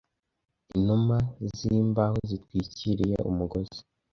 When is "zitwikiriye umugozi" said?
2.29-3.79